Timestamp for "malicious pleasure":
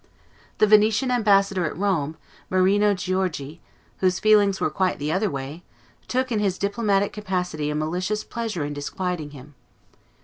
7.75-8.65